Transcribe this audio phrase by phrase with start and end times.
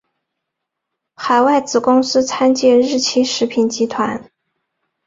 [1.13, 4.31] 海外子公司参见日清食品集团。